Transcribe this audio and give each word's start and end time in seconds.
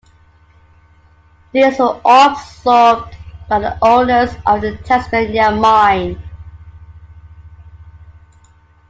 These 1.51 1.77
were 1.77 2.01
all 2.03 2.31
absorbed 2.31 3.15
by 3.47 3.59
the 3.59 3.77
owners 3.85 4.31
of 4.47 4.61
the 4.61 4.75
"Tasmania 4.77 5.51
mine". 5.51 6.19